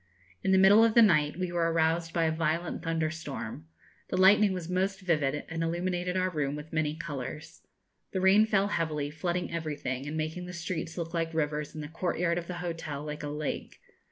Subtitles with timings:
[0.41, 3.67] In the middle of the night we were aroused by a violent thunderstorm.
[4.09, 7.61] The lightning was most vivid, and illuminated our room with many colours.
[8.11, 11.87] The rain fell heavily, flooding everything, and making the streets look like rivers, and the
[11.87, 13.79] courtyard of the hotel like a lake.